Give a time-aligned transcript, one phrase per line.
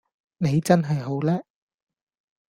[0.39, 1.43] 你真係好叻!